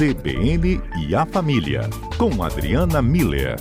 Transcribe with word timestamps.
CBN 0.00 0.80
e 0.96 1.14
a 1.14 1.26
Família, 1.26 1.82
com 2.16 2.42
Adriana 2.42 3.02
Miller. 3.02 3.56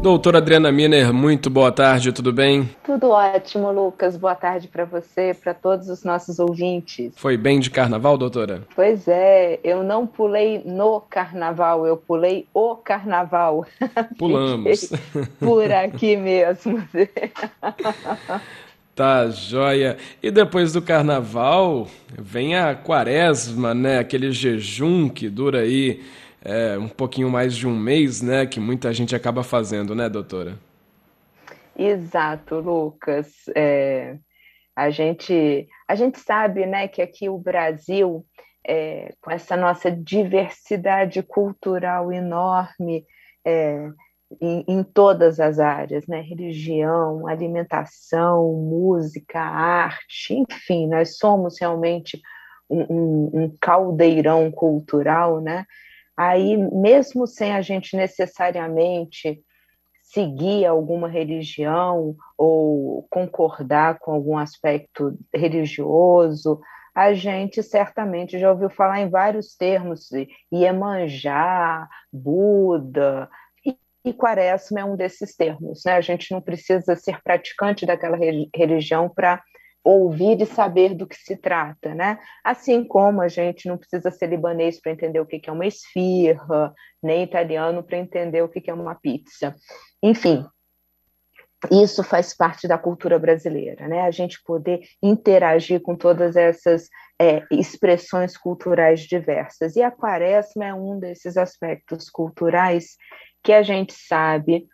Doutora 0.00 0.38
Adriana 0.38 0.70
Miner, 0.70 1.12
muito 1.12 1.50
boa 1.50 1.72
tarde, 1.72 2.12
tudo 2.12 2.32
bem? 2.32 2.70
Tudo 2.84 3.10
ótimo, 3.10 3.72
Lucas. 3.72 4.16
Boa 4.16 4.36
tarde 4.36 4.68
para 4.68 4.84
você, 4.84 5.34
para 5.34 5.52
todos 5.52 5.88
os 5.88 6.04
nossos 6.04 6.38
ouvintes. 6.38 7.12
Foi 7.16 7.36
bem 7.36 7.58
de 7.58 7.68
carnaval, 7.68 8.16
doutora? 8.16 8.62
Pois 8.76 9.08
é, 9.08 9.58
eu 9.64 9.82
não 9.82 10.06
pulei 10.06 10.62
no 10.64 11.00
carnaval, 11.00 11.84
eu 11.84 11.96
pulei 11.96 12.46
o 12.54 12.76
carnaval. 12.76 13.66
Pulamos. 14.16 14.88
Por 15.40 15.72
aqui 15.72 16.16
mesmo. 16.16 16.80
Tá 19.00 19.30
joia. 19.30 19.96
E 20.22 20.30
depois 20.30 20.74
do 20.74 20.82
carnaval, 20.82 21.88
vem 22.18 22.54
a 22.54 22.74
quaresma, 22.74 23.72
né? 23.72 23.98
Aquele 23.98 24.30
jejum 24.30 25.08
que 25.08 25.30
dura 25.30 25.60
aí 25.60 26.04
é, 26.44 26.76
um 26.76 26.86
pouquinho 26.86 27.30
mais 27.30 27.56
de 27.56 27.66
um 27.66 27.74
mês, 27.74 28.20
né? 28.20 28.44
Que 28.44 28.60
muita 28.60 28.92
gente 28.92 29.16
acaba 29.16 29.42
fazendo, 29.42 29.94
né, 29.94 30.06
doutora? 30.06 30.58
Exato, 31.74 32.56
Lucas. 32.56 33.32
É, 33.56 34.18
a, 34.76 34.90
gente, 34.90 35.66
a 35.88 35.94
gente 35.94 36.20
sabe 36.20 36.66
né, 36.66 36.86
que 36.86 37.00
aqui 37.00 37.26
o 37.26 37.38
Brasil, 37.38 38.22
é, 38.68 39.14
com 39.22 39.30
essa 39.30 39.56
nossa 39.56 39.90
diversidade 39.90 41.22
cultural 41.22 42.12
enorme, 42.12 43.06
é, 43.46 43.88
em, 44.40 44.64
em, 44.68 44.82
todas 44.82 45.40
as 45.40 45.58
áreas, 45.58 46.06
né? 46.06 46.20
Religião, 46.20 47.26
alimentação, 47.26 48.52
música, 48.54 49.40
arte, 49.40 50.34
enfim, 50.34 50.88
nós 50.88 51.16
somos 51.16 51.58
realmente 51.58 52.20
um, 52.68 52.82
um, 52.82 53.30
um 53.34 53.56
caldeirão 53.60 54.50
cultural, 54.50 55.40
né? 55.40 55.64
aí 56.20 56.54
mesmo 56.54 57.26
sem 57.26 57.54
a 57.54 57.62
gente 57.62 57.96
necessariamente 57.96 59.42
seguir 60.02 60.66
alguma 60.66 61.08
religião 61.08 62.14
ou 62.36 63.06
concordar 63.08 63.98
com 63.98 64.12
algum 64.12 64.36
aspecto 64.36 65.16
religioso, 65.34 66.60
a 66.94 67.14
gente 67.14 67.62
certamente 67.62 68.38
já 68.38 68.50
ouviu 68.50 68.68
falar 68.68 69.00
em 69.00 69.08
vários 69.08 69.56
termos, 69.56 70.10
Iemanjá, 70.52 71.88
Buda, 72.12 73.30
e, 74.04 74.12
Quaresma 74.12 74.80
é 74.80 74.84
um 74.84 74.96
desses 74.96 75.34
termos. 75.34 75.82
Né? 75.84 75.92
A 75.92 76.00
gente 76.00 76.32
não 76.32 76.40
precisa 76.40 76.96
ser 76.96 77.22
praticante 77.22 77.84
daquela 77.84 78.16
religião 78.54 79.08
para 79.08 79.42
ouvir 79.82 80.40
e 80.40 80.46
saber 80.46 80.94
do 80.94 81.06
que 81.06 81.16
se 81.16 81.36
trata, 81.36 81.94
né? 81.94 82.18
Assim 82.44 82.84
como 82.84 83.22
a 83.22 83.28
gente 83.28 83.66
não 83.66 83.78
precisa 83.78 84.10
ser 84.10 84.26
libanês 84.28 84.78
para 84.78 84.92
entender 84.92 85.20
o 85.20 85.26
que 85.26 85.40
é 85.46 85.52
uma 85.52 85.66
esfirra, 85.66 86.74
nem 87.02 87.22
italiano 87.22 87.82
para 87.82 87.96
entender 87.96 88.42
o 88.42 88.48
que 88.48 88.70
é 88.70 88.74
uma 88.74 88.94
pizza. 88.94 89.54
Enfim, 90.02 90.44
isso 91.70 92.02
faz 92.02 92.34
parte 92.34 92.66
da 92.66 92.78
cultura 92.78 93.18
brasileira, 93.18 93.86
né? 93.86 94.02
A 94.02 94.10
gente 94.10 94.42
poder 94.44 94.80
interagir 95.02 95.80
com 95.80 95.94
todas 95.94 96.36
essas 96.36 96.88
é, 97.20 97.42
expressões 97.50 98.36
culturais 98.36 99.00
diversas. 99.00 99.76
E 99.76 99.82
a 99.82 99.90
quaresma 99.90 100.64
é 100.64 100.74
um 100.74 100.98
desses 100.98 101.36
aspectos 101.36 102.08
culturais 102.08 102.96
que 103.42 103.52
a 103.52 103.62
gente 103.62 103.92
sabe 103.92 104.66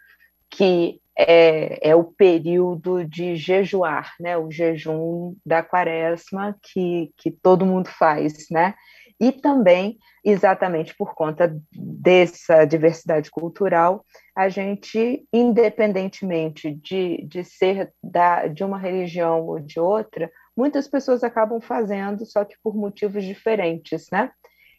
que 0.51 1.01
é, 1.19 1.91
é, 1.91 1.97
o 1.97 2.05
período 2.05 3.05
de 3.05 3.37
jejuar, 3.37 4.13
né? 4.21 4.37
O 4.37 4.51
jejum 4.51 5.35
da 5.45 5.63
quaresma 5.63 6.57
que, 6.63 7.11
que 7.17 7.31
todo 7.31 7.65
mundo 7.65 7.89
faz, 7.89 8.47
né? 8.51 8.75
E 9.19 9.33
também, 9.33 9.97
exatamente 10.23 10.95
por 10.95 11.15
conta 11.15 11.57
dessa 11.73 12.67
diversidade 12.67 13.31
cultural, 13.31 14.05
a 14.37 14.51
gente, 14.51 15.27
independentemente 15.33 16.75
de, 16.75 17.25
de 17.27 17.43
ser 17.43 17.91
da, 18.03 18.47
de 18.47 18.63
uma 18.63 18.79
religião 18.79 19.47
ou 19.47 19.59
de 19.59 19.81
outra, 19.81 20.31
muitas 20.55 20.87
pessoas 20.87 21.25
acabam 21.25 21.63
fazendo, 21.63 22.27
só 22.27 22.45
que 22.45 22.57
por 22.63 22.77
motivos 22.77 23.25
diferentes, 23.25 24.07
né? 24.13 24.31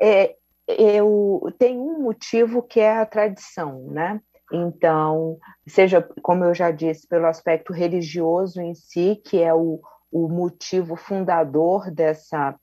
É, 0.00 0.34
eu 0.68 1.40
tenho 1.58 1.80
um 1.80 2.02
motivo 2.02 2.62
que 2.62 2.80
é 2.80 2.98
a 2.98 3.06
tradição, 3.06 3.86
né? 3.90 4.20
Então, 4.52 5.38
seja, 5.66 6.02
como 6.22 6.44
eu 6.44 6.54
já 6.54 6.70
disse, 6.70 7.06
pelo 7.06 7.26
aspecto 7.26 7.72
religioso 7.72 8.60
em 8.60 8.74
si, 8.74 9.20
que 9.24 9.42
é 9.42 9.52
o, 9.52 9.80
o 10.10 10.28
motivo 10.28 10.96
fundador 10.96 11.90
dessa, 11.90 12.54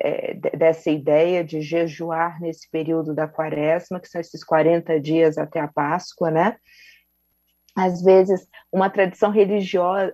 é, 0.00 0.34
dessa 0.34 0.90
ideia 0.90 1.42
de 1.42 1.60
jejuar 1.60 2.40
nesse 2.40 2.70
período 2.70 3.14
da 3.14 3.26
quaresma, 3.26 3.98
que 4.00 4.08
são 4.08 4.20
esses 4.20 4.44
40 4.44 5.00
dias 5.00 5.36
até 5.36 5.60
a 5.60 5.68
Páscoa, 5.68 6.30
né? 6.30 6.56
Às 7.74 8.02
vezes, 8.02 8.46
uma 8.70 8.90
tradição 8.90 9.30
religiosa, 9.30 10.12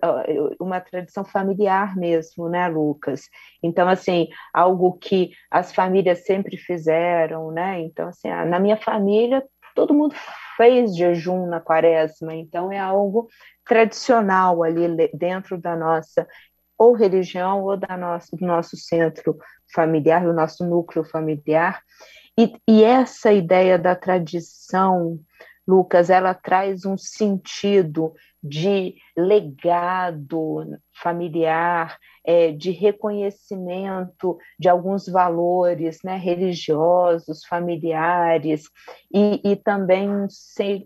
uma 0.61 0.79
tradição 0.79 1.25
familiar 1.25 1.95
mesmo, 1.95 2.47
né, 2.47 2.69
Lucas? 2.69 3.23
Então, 3.61 3.87
assim, 3.87 4.29
algo 4.53 4.93
que 4.93 5.31
as 5.51 5.73
famílias 5.73 6.25
sempre 6.25 6.55
fizeram, 6.55 7.51
né? 7.51 7.81
Então, 7.81 8.07
assim, 8.07 8.29
na 8.29 8.59
minha 8.59 8.77
família, 8.77 9.43
todo 9.79 9.93
mundo 9.93 10.13
fez 10.57 10.93
jejum 10.93 11.47
na 11.47 11.61
quaresma, 11.61 12.35
então 12.35 12.69
é 12.69 12.77
algo 12.77 13.29
tradicional 13.65 14.61
ali 14.61 15.09
dentro 15.13 15.57
da 15.57 15.73
nossa 15.73 16.27
ou 16.77 16.93
religião 16.93 17.63
ou 17.63 17.77
da 17.77 17.95
nossa, 17.95 18.35
do 18.35 18.45
nosso 18.45 18.75
centro 18.75 19.37
familiar, 19.73 20.25
do 20.25 20.33
nosso 20.33 20.65
núcleo 20.65 21.05
familiar. 21.05 21.81
E, 22.37 22.53
e 22.67 22.83
essa 22.83 23.31
ideia 23.31 23.79
da 23.79 23.95
tradição, 23.95 25.17
Lucas, 25.69 26.09
ela 26.09 26.33
traz 26.33 26.83
um 26.83 26.97
sentido 26.97 28.15
de 28.41 28.95
legado 29.15 30.65
familiar, 30.99 31.99
é, 32.25 32.51
de 32.51 32.71
reconhecimento 32.71 34.39
de 34.57 34.67
alguns 34.67 35.07
valores 35.07 35.99
né, 36.03 36.17
religiosos, 36.17 37.45
familiares, 37.45 38.63
e, 39.13 39.39
e 39.43 39.55
também 39.55 40.09
um, 40.09 40.25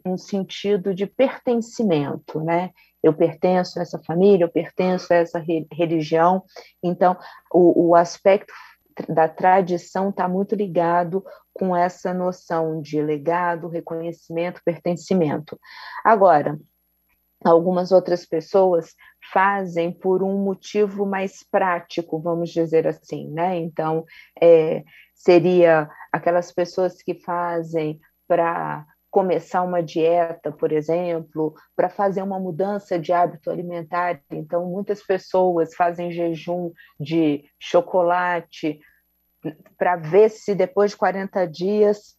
um, 0.05 0.17
sentido 0.17 0.93
de 0.93 1.07
pertencimento. 1.07 2.41
Né? 2.41 2.71
Eu 3.01 3.13
pertenço 3.13 3.79
a 3.79 3.83
essa 3.83 4.01
família, 4.03 4.43
eu 4.43 4.51
pertenço 4.51 5.13
a 5.13 5.15
essa 5.15 5.39
re 5.39 5.65
religião, 5.71 6.43
então 6.83 7.15
o, 7.53 7.89
o 7.89 7.95
aspecto 7.95 8.53
da 9.07 9.27
tradição 9.27 10.09
está 10.09 10.27
muito 10.27 10.55
ligado 10.55 11.23
com 11.53 11.75
essa 11.75 12.13
noção 12.13 12.81
de 12.81 13.01
legado, 13.01 13.67
reconhecimento, 13.67 14.61
pertencimento. 14.65 15.59
Agora, 16.03 16.59
algumas 17.43 17.91
outras 17.91 18.25
pessoas 18.25 18.95
fazem 19.31 19.91
por 19.91 20.23
um 20.23 20.37
motivo 20.43 21.05
mais 21.05 21.43
prático, 21.43 22.19
vamos 22.19 22.49
dizer 22.49 22.87
assim, 22.87 23.29
né? 23.29 23.57
Então, 23.57 24.05
é, 24.41 24.83
seria 25.13 25.89
aquelas 26.11 26.51
pessoas 26.51 27.01
que 27.01 27.15
fazem 27.15 27.99
para 28.27 28.85
começar 29.11 29.61
uma 29.61 29.83
dieta, 29.83 30.51
por 30.51 30.71
exemplo, 30.71 31.53
para 31.75 31.87
fazer 31.87 32.23
uma 32.23 32.39
mudança 32.39 32.97
de 32.97 33.13
hábito 33.13 33.51
alimentar. 33.51 34.19
Então, 34.31 34.65
muitas 34.65 35.05
pessoas 35.05 35.75
fazem 35.75 36.11
jejum 36.11 36.71
de 36.99 37.45
chocolate 37.59 38.79
para 39.77 39.95
ver 39.95 40.29
se 40.29 40.55
depois 40.55 40.91
de 40.91 40.97
40 40.97 41.45
dias 41.45 42.15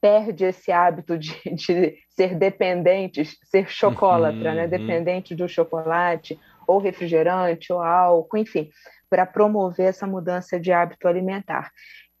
perde 0.00 0.44
esse 0.44 0.70
hábito 0.70 1.18
de, 1.18 1.34
de 1.54 1.96
ser 2.10 2.36
dependente, 2.36 3.24
ser 3.44 3.68
chocolatra, 3.68 4.54
né? 4.54 4.64
uhum, 4.64 4.68
né? 4.70 4.78
dependente 4.78 5.34
do 5.34 5.48
chocolate, 5.48 6.38
ou 6.66 6.78
refrigerante, 6.78 7.72
ou 7.72 7.80
álcool, 7.80 8.36
enfim, 8.36 8.70
para 9.08 9.26
promover 9.26 9.86
essa 9.86 10.06
mudança 10.06 10.60
de 10.60 10.70
hábito 10.70 11.08
alimentar. 11.08 11.70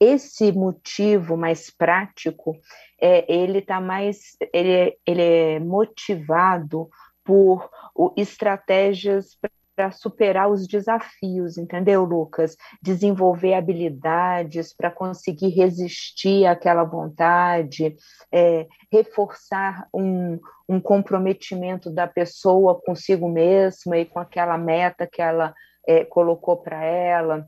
Esse 0.00 0.52
motivo 0.52 1.36
mais 1.36 1.70
prático, 1.70 2.56
é, 3.00 3.30
ele 3.32 3.58
está 3.58 3.80
mais, 3.80 4.36
ele, 4.52 4.96
ele 5.04 5.22
é 5.22 5.58
motivado 5.58 6.88
por 7.24 7.68
estratégias 8.16 9.36
para 9.78 9.92
superar 9.92 10.50
os 10.50 10.66
desafios, 10.66 11.56
entendeu, 11.56 12.02
Lucas? 12.02 12.56
Desenvolver 12.82 13.54
habilidades 13.54 14.74
para 14.74 14.90
conseguir 14.90 15.50
resistir 15.50 16.46
àquela 16.46 16.82
vontade, 16.82 17.94
é, 18.32 18.66
reforçar 18.90 19.86
um, 19.94 20.40
um 20.68 20.80
comprometimento 20.80 21.90
da 21.92 22.08
pessoa 22.08 22.74
consigo 22.74 23.28
mesma 23.28 23.96
e 23.96 24.04
com 24.04 24.18
aquela 24.18 24.58
meta 24.58 25.06
que 25.06 25.22
ela 25.22 25.54
é, 25.86 26.04
colocou 26.04 26.56
para 26.56 26.84
ela. 26.84 27.46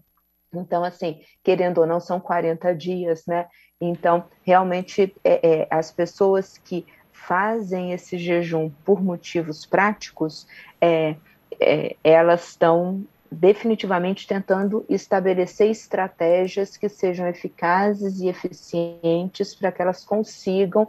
Então, 0.55 0.85
assim, 0.85 1.21
querendo 1.43 1.79
ou 1.79 1.87
não, 1.87 1.99
são 1.99 2.21
40 2.21 2.73
dias, 2.77 3.25
né? 3.27 3.49
Então, 3.81 4.23
realmente, 4.45 5.13
é, 5.25 5.63
é, 5.63 5.67
as 5.69 5.91
pessoas 5.91 6.57
que 6.59 6.87
fazem 7.11 7.93
esse 7.93 8.17
jejum 8.17 8.71
por 8.85 9.03
motivos 9.03 9.67
práticos, 9.67 10.47
é, 10.81 11.17
é, 11.61 11.97
elas 12.03 12.49
estão 12.49 13.05
definitivamente 13.31 14.27
tentando 14.27 14.85
estabelecer 14.89 15.71
estratégias 15.71 16.77
que 16.77 16.89
sejam 16.89 17.29
eficazes 17.29 18.21
e 18.21 18.29
eficientes 18.29 19.55
para 19.55 19.71
que 19.71 19.81
elas 19.81 20.05
consigam, 20.05 20.89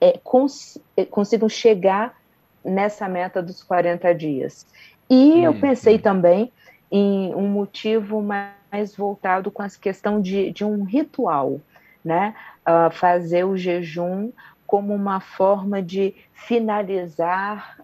é, 0.00 0.18
cons, 0.22 0.78
é, 0.96 1.04
consigam 1.04 1.48
chegar 1.48 2.16
nessa 2.64 3.08
meta 3.08 3.40
dos 3.40 3.62
40 3.62 4.12
dias. 4.14 4.66
E 5.08 5.14
hum, 5.14 5.44
eu 5.44 5.60
pensei 5.60 5.96
hum. 5.96 6.00
também 6.00 6.52
em 6.90 7.34
um 7.34 7.48
motivo 7.48 8.20
mais 8.22 8.96
voltado 8.96 9.50
com 9.50 9.62
a 9.62 9.68
questão 9.68 10.20
de, 10.20 10.50
de 10.50 10.64
um 10.64 10.84
ritual, 10.84 11.60
né? 12.04 12.34
Uh, 12.66 12.90
fazer 12.90 13.44
o 13.44 13.56
jejum 13.56 14.30
como 14.66 14.94
uma 14.94 15.20
forma 15.20 15.82
de 15.82 16.14
finalizar 16.32 17.80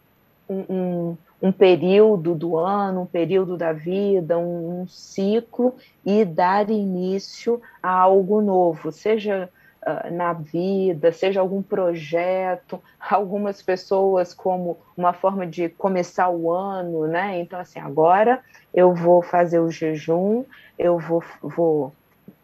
um, 0.49 0.65
um 0.69 1.17
um 1.43 1.51
período 1.51 2.35
do 2.35 2.57
ano, 2.59 3.03
um 3.03 3.07
período 3.07 3.57
da 3.57 3.73
vida, 3.73 4.39
um, 4.39 4.83
um 4.83 4.89
ciclo 4.89 5.75
e 6.05 6.25
dar 6.25 6.69
início 6.69 7.61
a 7.83 7.91
algo 7.91 8.43
novo, 8.43 8.93
seja 8.93 9.49
uh, 9.83 10.15
na 10.15 10.35
vida, 10.35 11.13
seja 11.13 11.41
algum 11.41 11.63
projeto, 11.63 12.81
algumas 13.01 13.63
pessoas 13.63 14.35
como 14.35 14.79
uma 14.97 15.13
forma 15.13 15.47
de 15.47 15.69
começar 15.71 16.29
o 16.29 16.53
ano, 16.53 17.07
né? 17.07 17.41
Então, 17.41 17.59
assim, 17.59 17.79
agora 17.81 18.41
eu 18.75 18.95
vou 18.95 19.23
fazer 19.23 19.61
o 19.61 19.71
jejum, 19.71 20.45
eu 20.79 20.99
vou, 20.99 21.23
vou 21.43 21.93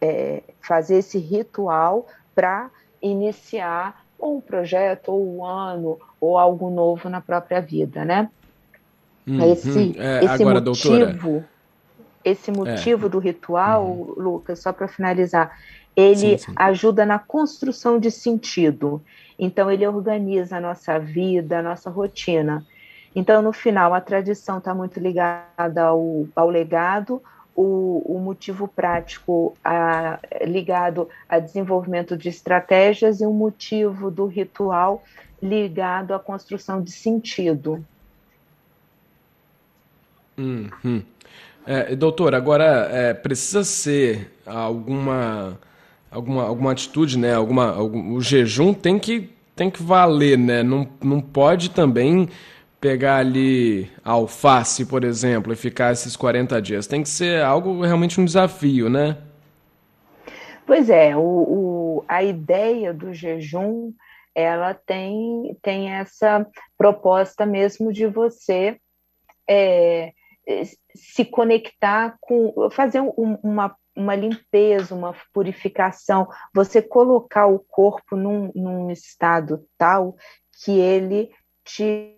é, 0.00 0.42
fazer 0.60 0.96
esse 0.96 1.19
ritual 1.19 2.06
para 2.34 2.70
iniciar 3.02 4.04
ou 4.19 4.38
um 4.38 4.40
projeto, 4.40 5.12
ou 5.12 5.37
um 5.37 5.44
ano, 5.44 5.99
ou 6.19 6.38
algo 6.38 6.70
novo 6.70 7.10
na 7.10 7.20
própria 7.20 7.60
vida, 7.60 8.02
né? 8.02 8.31
Uhum. 9.26 9.52
Esse, 9.52 9.94
é, 9.99 10.25
esse 10.25 10.43
agora, 10.43 10.61
motivo, 10.61 11.17
doutora. 11.17 11.49
esse 12.25 12.50
motivo 12.52 13.06
é. 13.06 13.08
do 13.08 13.19
ritual, 13.19 13.84
uhum. 13.84 14.14
Lucas, 14.17 14.61
só 14.61 14.73
para 14.73 14.87
finalizar, 14.87 15.58
ele 15.96 16.38
sim, 16.38 16.38
sim. 16.38 16.52
ajuda 16.55 17.05
na 17.05 17.19
construção 17.19 17.99
de 17.99 18.11
sentido. 18.11 19.02
Então, 19.38 19.70
ele 19.70 19.87
organiza 19.87 20.58
a 20.58 20.61
nossa 20.61 20.99
vida, 20.99 21.58
a 21.58 21.62
nossa 21.62 21.90
rotina. 21.90 22.64
Então, 23.14 23.43
no 23.43 23.52
final, 23.52 23.94
a 23.94 24.00
tradição 24.00 24.58
está 24.58 24.75
muito 24.75 25.00
ligada 25.00 25.82
ao, 25.82 26.26
ao 26.37 26.50
legado, 26.50 27.23
o, 27.56 28.02
o 28.05 28.20
motivo 28.20 28.69
prático 28.69 29.56
a, 29.64 30.19
ligado 30.43 31.08
a 31.26 31.38
desenvolvimento 31.38 32.14
de 32.17 32.28
estratégias 32.28 33.23
e 33.23 33.26
o 33.26 33.32
motivo 33.32 34.11
do 34.11 34.26
ritual 34.26 35.02
ligado 35.43 36.12
à 36.12 36.19
construção 36.19 36.82
de 36.82 36.93
sentido. 36.93 37.82
Uhum. 40.38 41.02
É, 41.66 41.96
doutor, 41.96 42.34
agora 42.34 42.88
é, 42.92 43.12
precisa 43.12 43.64
ser 43.64 44.30
alguma, 44.46 45.58
alguma, 46.10 46.44
alguma 46.44 46.72
atitude, 46.72 47.18
né? 47.18 47.34
Alguma, 47.34 47.74
algum, 47.74 48.14
o 48.14 48.20
jejum 48.20 48.72
tem 48.72 48.98
que, 48.98 49.30
tem 49.54 49.70
que 49.70 49.82
valer, 49.82 50.38
né? 50.38 50.62
Não, 50.62 50.88
não 51.02 51.20
pode 51.20 51.70
também 51.70 52.28
pegar 52.80 53.16
ali 53.16 53.90
alface, 54.04 54.86
por 54.86 55.02
exemplo, 55.02 55.52
e 55.52 55.56
ficar 55.56 55.92
esses 55.92 56.14
40 56.14 56.62
dias. 56.62 56.86
Tem 56.86 57.02
que 57.02 57.08
ser 57.08 57.42
algo 57.42 57.82
realmente 57.82 58.20
um 58.20 58.24
desafio, 58.24 58.88
né? 58.88 59.16
Pois 60.64 60.90
é, 60.90 61.16
o, 61.16 61.20
o, 61.20 62.04
a 62.06 62.22
ideia 62.22 62.92
do 62.92 63.12
jejum, 63.12 63.92
ela 64.34 64.74
tem, 64.74 65.56
tem 65.62 65.90
essa 65.90 66.46
proposta 66.76 67.46
mesmo 67.46 67.92
de 67.92 68.06
você 68.06 68.76
é, 69.48 70.12
se 70.94 71.25
conectar 71.25 72.16
com, 72.20 72.70
fazer 72.70 73.00
um, 73.00 73.38
uma, 73.43 73.76
uma 73.94 74.14
limpeza, 74.14 74.94
uma 74.94 75.14
purificação, 75.32 76.28
você 76.54 76.81
colocar 76.81 77.46
o 77.46 77.58
corpo 77.58 78.16
num, 78.16 78.52
num 78.54 78.90
estado 78.90 79.66
tal 79.76 80.16
que 80.62 80.78
ele 80.78 81.31
te, 81.64 82.16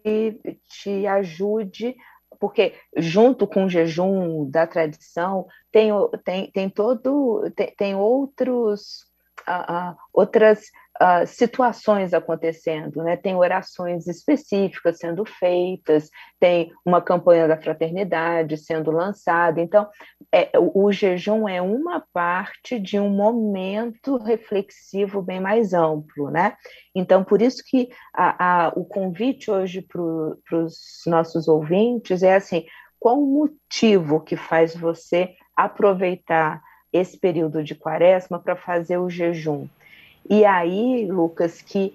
te 0.69 1.07
ajude, 1.07 1.97
porque 2.39 2.75
junto 2.97 3.47
com 3.47 3.65
o 3.65 3.71
jejum 3.71 4.49
da 4.51 4.67
tradição 4.67 5.47
tem, 5.73 5.91
tem, 6.25 6.51
tem 6.51 6.71
todo 6.71 7.51
tem, 7.57 7.75
tem 7.77 7.95
outros 7.97 9.07
uh, 9.49 9.93
uh, 9.93 9.97
outras 10.13 10.67
uh, 11.01 11.27
situações 11.27 12.13
acontecendo, 12.13 13.03
né? 13.03 13.17
Tem 13.17 13.35
orações 13.35 14.07
específicas 14.07 14.99
sendo 14.99 15.25
feitas, 15.25 16.11
tem 16.39 16.73
uma 16.85 17.01
campanha 17.01 17.49
da 17.49 17.57
fraternidade 17.57 18.57
sendo 18.57 18.91
lançada. 18.91 19.61
Então, 19.61 19.89
é, 20.33 20.51
o 20.57 20.91
jejum 20.93 21.49
é 21.49 21.63
uma 21.63 22.05
parte 22.13 22.79
de 22.79 22.99
um 22.99 23.09
momento 23.09 24.17
reflexivo 24.19 25.23
bem 25.23 25.41
mais 25.41 25.73
amplo, 25.73 26.31
né? 26.31 26.57
Então, 26.95 27.25
por 27.25 27.41
isso 27.41 27.63
que 27.67 27.89
a, 28.15 28.67
a, 28.67 28.69
o 28.71 28.85
convite 28.85 29.51
hoje 29.51 29.83
para 29.83 30.59
os 30.59 31.03
nossos 31.07 31.49
ouvintes 31.49 32.23
é 32.23 32.35
assim: 32.35 32.65
qual 32.99 33.21
o 33.21 33.27
motivo 33.27 34.21
que 34.21 34.37
faz 34.37 34.75
você 34.75 35.35
aproveitar 35.57 36.63
esse 36.93 37.19
período 37.19 37.63
de 37.63 37.75
quaresma 37.75 38.39
para 38.39 38.57
fazer 38.57 38.99
o 38.99 39.11
jejum? 39.11 39.69
E 40.29 40.45
aí, 40.45 41.07
Lucas, 41.11 41.63
que 41.63 41.95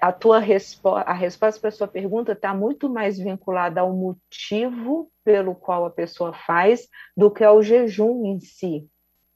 a 0.00 0.12
tua 0.12 0.38
resposta, 0.38 1.08
a 1.08 1.12
resposta 1.12 1.60
para 1.60 1.68
a 1.68 1.72
sua 1.72 1.88
pergunta 1.88 2.32
está 2.32 2.54
muito 2.54 2.88
mais 2.88 3.18
vinculada 3.18 3.80
ao 3.80 3.92
motivo 3.92 5.10
pelo 5.24 5.54
qual 5.54 5.84
a 5.84 5.90
pessoa 5.90 6.32
faz 6.32 6.86
do 7.16 7.30
que 7.30 7.42
ao 7.42 7.62
jejum 7.62 8.26
em 8.26 8.40
si. 8.40 8.86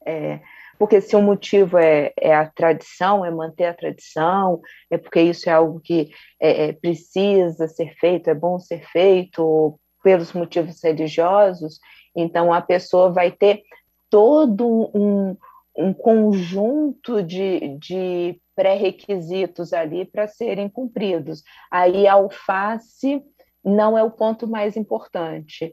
É, 0.06 0.40
porque 0.78 1.00
se 1.00 1.16
o 1.16 1.22
motivo 1.22 1.76
é, 1.76 2.12
é, 2.16 2.34
a 2.34 2.46
tradição, 2.46 3.24
é 3.24 3.30
manter 3.30 3.64
a 3.64 3.74
tradição, 3.74 4.60
é 4.90 4.96
porque 4.96 5.20
isso 5.20 5.48
é 5.50 5.52
algo 5.52 5.80
que 5.80 6.10
é, 6.40 6.68
é 6.68 6.72
precisa 6.72 7.66
ser 7.66 7.94
feito, 7.98 8.30
é 8.30 8.34
bom 8.34 8.58
ser 8.60 8.86
feito, 8.86 9.78
pelos 10.02 10.32
motivos 10.32 10.82
religiosos, 10.82 11.80
então 12.14 12.52
a 12.52 12.60
pessoa 12.60 13.10
vai 13.10 13.32
ter 13.32 13.62
todo 14.08 14.90
um, 14.94 15.36
um 15.78 15.94
conjunto 15.94 17.22
de, 17.22 17.78
de 17.78 18.40
pré-requisitos 18.56 19.72
ali 19.72 20.04
para 20.04 20.26
serem 20.26 20.68
cumpridos. 20.68 21.44
Aí 21.70 22.08
a 22.08 22.14
alface 22.14 23.22
não 23.64 23.96
é 23.96 24.02
o 24.02 24.10
ponto 24.10 24.48
mais 24.48 24.76
importante. 24.76 25.72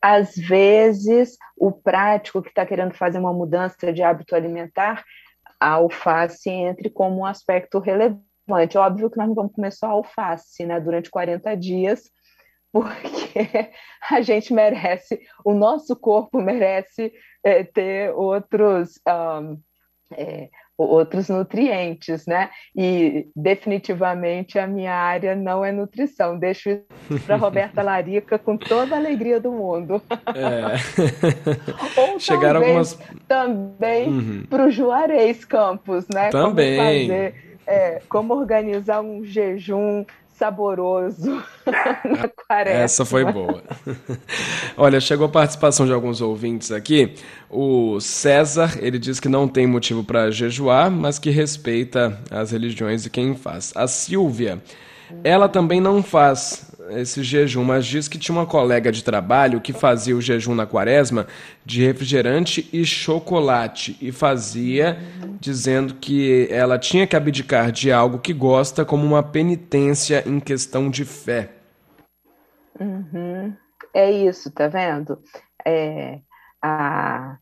Às 0.00 0.36
vezes, 0.36 1.36
o 1.56 1.72
prático 1.72 2.40
que 2.40 2.50
está 2.50 2.64
querendo 2.64 2.94
fazer 2.94 3.18
uma 3.18 3.32
mudança 3.32 3.92
de 3.92 4.02
hábito 4.02 4.36
alimentar, 4.36 5.04
a 5.58 5.70
alface 5.70 6.48
entre 6.48 6.88
como 6.88 7.18
um 7.18 7.26
aspecto 7.26 7.80
relevante. 7.80 8.78
Óbvio 8.78 9.10
que 9.10 9.16
nós 9.16 9.26
não 9.26 9.34
vamos 9.34 9.52
comer 9.52 9.72
só 9.72 9.86
a 9.86 9.90
alface, 9.90 10.64
né? 10.64 10.78
Durante 10.78 11.10
40 11.10 11.56
dias, 11.56 12.02
porque 12.72 13.70
a 14.10 14.20
gente 14.20 14.52
merece, 14.52 15.20
o 15.44 15.52
nosso 15.52 15.94
corpo 15.94 16.40
merece 16.40 17.12
é, 17.44 17.62
ter 17.62 18.12
outros. 18.14 19.00
Um, 19.06 19.58
é, 20.14 20.48
outros 20.76 21.28
nutrientes, 21.28 22.26
né? 22.26 22.50
E 22.74 23.28
definitivamente 23.36 24.58
a 24.58 24.66
minha 24.66 24.94
área 24.94 25.36
não 25.36 25.64
é 25.64 25.70
nutrição. 25.70 26.38
Deixo 26.38 26.70
isso 26.70 27.24
para 27.26 27.36
Roberta 27.36 27.82
Larica 27.84 28.38
com 28.38 28.56
toda 28.56 28.94
a 28.94 28.98
alegria 28.98 29.40
do 29.40 29.52
mundo. 29.52 30.02
É. 30.34 32.00
Ou 32.00 32.18
Chegaram 32.18 32.60
algumas 32.60 32.98
também 33.28 34.08
uhum. 34.08 34.46
para 34.48 34.66
o 34.66 34.70
Juarez 34.70 35.44
Campos, 35.44 36.06
né? 36.12 36.30
Também. 36.30 36.76
Como, 36.76 36.88
fazer, 36.88 37.34
é, 37.66 38.02
como 38.08 38.34
organizar 38.34 39.00
um 39.02 39.24
jejum 39.24 40.04
saboroso 40.34 41.42
na 42.04 42.28
quaresma. 42.28 42.80
Essa 42.80 43.04
foi 43.04 43.24
boa. 43.24 43.62
Olha, 44.76 45.00
chegou 45.00 45.26
a 45.26 45.30
participação 45.30 45.86
de 45.86 45.92
alguns 45.92 46.20
ouvintes 46.20 46.72
aqui. 46.72 47.14
O 47.50 48.00
César, 48.00 48.78
ele 48.80 48.98
diz 48.98 49.20
que 49.20 49.28
não 49.28 49.46
tem 49.46 49.66
motivo 49.66 50.02
para 50.02 50.30
jejuar, 50.30 50.90
mas 50.90 51.18
que 51.18 51.30
respeita 51.30 52.18
as 52.30 52.50
religiões 52.50 53.02
de 53.02 53.10
quem 53.10 53.34
faz. 53.34 53.72
A 53.76 53.86
Silvia, 53.86 54.62
ela 55.24 55.48
também 55.48 55.80
não 55.80 56.02
faz 56.02 56.72
esse 56.90 57.22
jejum, 57.22 57.64
mas 57.64 57.86
diz 57.86 58.08
que 58.08 58.18
tinha 58.18 58.36
uma 58.36 58.46
colega 58.46 58.90
de 58.90 59.04
trabalho 59.04 59.60
que 59.60 59.72
fazia 59.72 60.16
o 60.16 60.20
jejum 60.20 60.54
na 60.54 60.66
quaresma 60.66 61.26
de 61.64 61.84
refrigerante 61.84 62.68
e 62.72 62.84
chocolate 62.84 63.96
e 64.00 64.10
fazia 64.12 64.98
dizendo 65.40 65.94
que 65.94 66.48
ela 66.50 66.78
tinha 66.78 67.06
que 67.06 67.16
abdicar 67.16 67.70
de 67.70 67.92
algo 67.92 68.18
que 68.18 68.32
gosta 68.32 68.84
como 68.84 69.04
uma 69.04 69.22
penitência 69.22 70.22
em 70.26 70.40
questão 70.40 70.90
de 70.90 71.04
fé. 71.04 71.50
Uhum. 72.78 73.54
É 73.94 74.10
isso, 74.10 74.50
tá 74.50 74.68
vendo? 74.68 75.18
É, 75.64 76.18
a, 76.62 77.36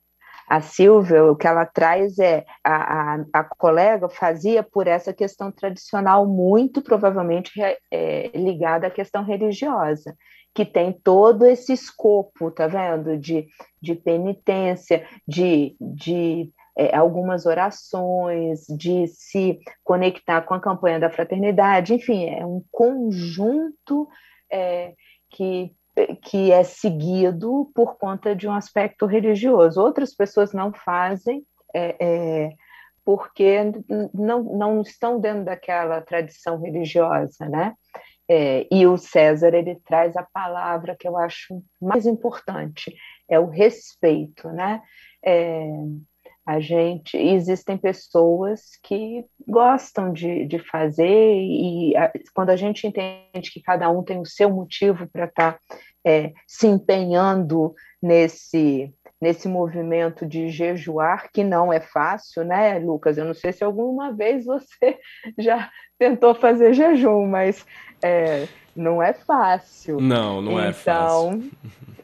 a 0.51 0.61
Silvia, 0.61 1.25
o 1.27 1.37
que 1.37 1.47
ela 1.47 1.65
traz 1.65 2.19
é 2.19 2.45
a, 2.65 3.15
a, 3.15 3.25
a 3.33 3.45
colega 3.45 4.09
fazia 4.09 4.65
por 4.65 4.89
essa 4.89 5.13
questão 5.13 5.53
tradicional, 5.53 6.27
muito 6.27 6.83
provavelmente 6.83 7.53
é, 7.89 8.31
ligada 8.35 8.89
à 8.89 8.91
questão 8.91 9.23
religiosa, 9.23 10.17
que 10.53 10.65
tem 10.65 10.93
todo 10.93 11.47
esse 11.47 11.73
escopo, 11.73 12.51
tá 12.51 12.67
vendo? 12.67 13.17
De, 13.17 13.47
de 13.81 13.95
penitência, 13.95 15.07
de, 15.25 15.77
de 15.81 16.51
é, 16.77 16.97
algumas 16.97 17.47
orações, 17.47 18.67
de 18.77 19.07
se 19.07 19.61
conectar 19.85 20.43
com 20.43 20.55
a 20.55 20.61
campanha 20.61 20.99
da 20.99 21.11
fraternidade, 21.11 21.95
enfim, 21.95 22.29
é 22.29 22.45
um 22.45 22.61
conjunto 22.73 24.09
é, 24.53 24.95
que 25.31 25.73
que 26.23 26.53
é 26.53 26.63
seguido 26.63 27.71
por 27.75 27.97
conta 27.97 28.35
de 28.35 28.49
um 28.49 28.53
aspecto 28.53 29.07
religioso. 29.07 29.81
Outras 29.81 30.15
pessoas 30.15 30.53
não 30.53 30.73
fazem 30.73 31.45
é, 31.75 31.97
é, 32.01 32.51
porque 33.05 33.59
não, 34.13 34.43
não 34.43 34.81
estão 34.83 35.21
dentro 35.21 35.45
daquela 35.45 36.01
tradição 36.01 36.61
religiosa, 36.61 37.49
né? 37.49 37.75
É, 38.29 38.67
e 38.71 38.87
o 38.87 38.97
César 38.97 39.55
ele 39.55 39.75
traz 39.85 40.17
a 40.17 40.23
palavra 40.23 40.97
que 40.97 41.09
eu 41.09 41.17
acho 41.17 41.61
mais 41.81 42.07
importante, 42.07 42.95
é 43.29 43.41
o 43.41 43.47
respeito, 43.47 44.49
né? 44.51 44.81
É, 45.25 45.67
a 46.47 46.59
gente 46.59 47.17
existem 47.17 47.77
pessoas 47.77 48.63
que 48.83 49.25
gostam 49.47 50.13
de, 50.13 50.47
de 50.47 50.59
fazer 50.59 51.07
e 51.07 51.97
a, 51.97 52.11
quando 52.35 52.51
a 52.51 52.57
gente 52.57 52.87
entende 52.87 53.51
que 53.53 53.61
cada 53.61 53.91
um 53.91 54.03
tem 54.03 54.21
o 54.21 54.27
seu 54.27 54.51
motivo 54.51 55.09
para 55.09 55.27
estar 55.27 55.53
tá, 55.53 55.61
é, 56.05 56.33
se 56.47 56.67
empenhando 56.67 57.75
nesse 58.03 58.93
nesse 59.21 59.47
movimento 59.49 60.25
de 60.25 60.49
jejuar 60.49 61.31
que 61.31 61.45
não 61.45 61.71
é 61.71 61.79
fácil, 61.79 62.43
né, 62.43 62.79
Lucas? 62.79 63.19
Eu 63.19 63.27
não 63.27 63.35
sei 63.35 63.53
se 63.53 63.63
alguma 63.63 64.13
vez 64.15 64.47
você 64.47 64.99
já 65.39 65.71
tentou 65.99 66.35
fazer 66.35 66.73
jejum, 66.73 67.27
mas 67.27 67.67
é, 68.03 68.49
não 68.75 69.03
é 69.03 69.13
fácil. 69.13 70.01
Não, 70.01 70.41
não 70.41 70.53
então, 70.53 70.61
é 70.61 70.73
fácil. 70.73 71.33
Então, 71.33 71.51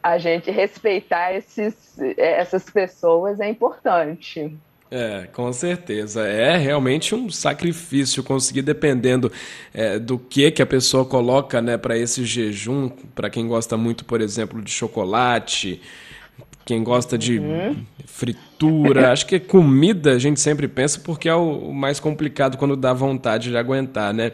a 0.03 0.17
gente 0.19 0.51
respeitar 0.51 1.33
esses, 1.33 1.97
essas 2.17 2.69
pessoas 2.69 3.39
é 3.39 3.49
importante. 3.49 4.55
É, 4.89 5.27
com 5.33 5.51
certeza. 5.51 6.25
É 6.25 6.55
realmente 6.57 7.13
um 7.13 7.29
sacrifício 7.29 8.23
conseguir, 8.23 8.61
dependendo 8.61 9.31
é, 9.73 9.99
do 9.99 10.17
que 10.17 10.49
que 10.49 10.61
a 10.61 10.65
pessoa 10.65 11.03
coloca 11.05 11.61
né, 11.61 11.77
para 11.77 11.97
esse 11.97 12.25
jejum. 12.25 12.89
Para 13.13 13.29
quem 13.29 13.47
gosta 13.47 13.75
muito, 13.75 14.05
por 14.05 14.21
exemplo, 14.21 14.61
de 14.61 14.71
chocolate, 14.71 15.81
quem 16.67 16.83
gosta 16.83 17.17
de 17.17 17.39
uhum. 17.39 17.77
fritura, 18.05 19.13
acho 19.13 19.25
que 19.25 19.39
comida 19.39 20.11
a 20.11 20.19
gente 20.19 20.37
sempre 20.37 20.67
pensa 20.67 20.99
porque 20.99 21.29
é 21.29 21.33
o 21.33 21.71
mais 21.71 21.97
complicado 21.97 22.57
quando 22.57 22.75
dá 22.75 22.91
vontade 22.91 23.49
de 23.49 23.55
aguentar, 23.55 24.13
né? 24.13 24.33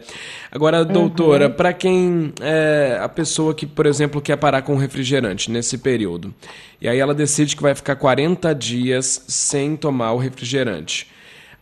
Agora, 0.50 0.84
doutora, 0.84 1.46
uhum. 1.46 1.52
para 1.52 1.72
quem 1.72 2.32
é 2.40 2.98
a 3.00 3.08
pessoa 3.08 3.54
que, 3.54 3.64
por 3.64 3.86
exemplo, 3.86 4.20
quer 4.20 4.36
parar 4.36 4.62
com 4.62 4.74
refrigerante 4.74 5.48
nesse 5.48 5.78
período, 5.78 6.34
e 6.80 6.88
aí 6.88 6.98
ela 6.98 7.14
decide 7.14 7.54
que 7.54 7.62
vai 7.62 7.72
ficar 7.72 7.94
40 7.94 8.52
dias 8.52 9.24
sem 9.28 9.76
tomar 9.76 10.10
o 10.10 10.18
refrigerante. 10.18 11.06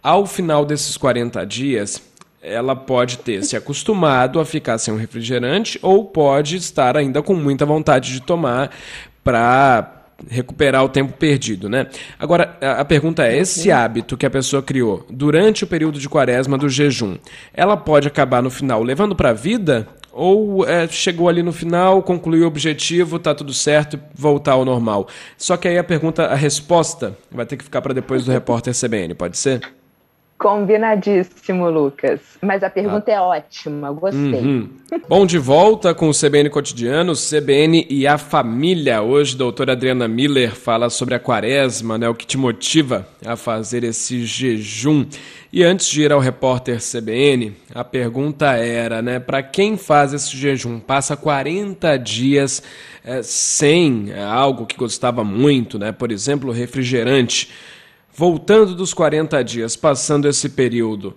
Ao 0.03 0.25
final 0.25 0.65
desses 0.65 0.97
40 0.97 1.45
dias, 1.45 2.03
ela 2.41 2.75
pode 2.75 3.19
ter 3.19 3.45
se 3.45 3.59
acostumado 3.59 4.41
a 4.41 4.45
ficar 4.47 4.79
sem 4.79 4.95
o 4.95 4.97
refrigerante 4.97 5.79
ou 5.83 6.07
pode 6.07 6.57
estar 6.57 6.97
ainda 6.97 7.23
com 7.23 7.35
muita 7.35 7.67
vontade 7.67 8.11
de 8.11 8.23
tomar 8.23 8.71
para 9.23 10.02
recuperar 10.29 10.85
o 10.85 10.89
tempo 10.89 11.13
perdido, 11.13 11.69
né? 11.69 11.87
Agora, 12.19 12.57
a 12.61 12.85
pergunta 12.85 13.27
é: 13.27 13.37
esse 13.37 13.71
hábito 13.71 14.17
que 14.17 14.27
a 14.27 14.31
pessoa 14.31 14.63
criou 14.63 15.07
durante 15.11 15.65
o 15.65 15.67
período 15.67 15.99
de 15.99 16.09
quaresma 16.09 16.57
do 16.57 16.69
jejum, 16.69 17.17
ela 17.53 17.77
pode 17.77 18.09
acabar 18.09 18.43
no 18.43 18.51
final 18.51 18.83
levando 18.83 19.15
para 19.17 19.31
a 19.31 19.35
vida? 19.35 19.89
Ou 20.15 20.69
é, 20.69 20.87
chegou 20.89 21.27
ali 21.27 21.43
no 21.43 21.55
final, 21.55 22.03
concluiu 22.03 22.45
o 22.45 22.47
objetivo, 22.47 23.19
tá 23.19 23.35
tudo 23.35 23.55
certo, 23.55 23.99
voltar 24.15 24.53
ao 24.53 24.65
normal? 24.65 25.09
Só 25.39 25.57
que 25.57 25.67
aí 25.67 25.79
a 25.79 25.85
pergunta, 25.85 26.27
a 26.27 26.35
resposta 26.35 27.17
vai 27.31 27.47
ter 27.47 27.57
que 27.57 27.65
ficar 27.65 27.81
para 27.81 27.95
depois 27.95 28.23
do 28.23 28.31
repórter 28.31 28.75
CBN, 28.79 29.15
pode 29.15 29.39
ser? 29.39 29.63
Combinadíssimo, 30.43 31.71
Lucas. 31.71 32.19
Mas 32.43 32.65
a 32.65 32.69
pergunta 32.69 33.13
ah. 33.13 33.15
é 33.15 33.21
ótima, 33.21 33.93
gostei. 33.93 34.21
Uhum. 34.21 34.69
Bom, 35.09 35.25
de 35.25 35.39
volta 35.39 35.95
com 35.95 36.09
o 36.09 36.13
CBN 36.13 36.51
Cotidiano, 36.51 37.13
CBN 37.13 37.87
e 37.89 38.09
a 38.09 38.19
família. 38.19 39.03
Hoje, 39.03 39.37
doutora 39.37 39.71
Adriana 39.71 40.09
Miller 40.09 40.53
fala 40.57 40.91
sobre 40.91 41.15
a 41.15 41.21
quaresma, 41.21 41.97
né, 41.97 42.09
o 42.09 42.15
que 42.15 42.27
te 42.27 42.37
motiva 42.37 43.07
a 43.25 43.37
fazer 43.37 43.85
esse 43.85 44.25
jejum. 44.27 45.07
E 45.53 45.63
antes 45.63 45.89
de 45.89 46.03
ir 46.03 46.13
ao 46.13 46.19
repórter 46.19 46.81
CBN, 46.81 47.53
a 47.73 47.85
pergunta 47.85 48.57
era, 48.57 49.01
né, 49.01 49.21
para 49.21 49.45
quem 49.45 49.77
faz 49.77 50.13
esse 50.13 50.37
jejum, 50.37 50.81
passa 50.81 51.17
40 51.17 51.97
dias 51.99 52.61
é, 53.05 53.23
sem 53.23 54.11
é, 54.11 54.21
algo 54.21 54.67
que 54.67 54.77
gostava 54.77 55.23
muito, 55.23 55.79
né, 55.79 55.93
por 55.93 56.11
exemplo, 56.11 56.51
refrigerante 56.51 57.49
voltando 58.15 58.75
dos 58.75 58.93
40 58.93 59.43
dias, 59.43 59.77
passando 59.77 60.29
esse 60.29 60.49
período, 60.49 61.15